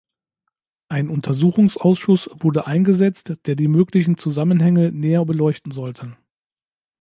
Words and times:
Ein 0.89 1.09
Untersuchungsausschuss 1.09 2.31
wurde 2.33 2.65
eingesetzt, 2.65 3.33
der 3.45 3.53
die 3.55 3.67
möglichen 3.67 4.17
Zusammenhänge 4.17 4.91
näher 4.91 5.23
beleuchten 5.25 5.71
sollte. 5.71 6.17